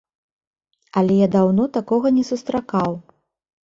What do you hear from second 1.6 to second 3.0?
такога не сустракаў.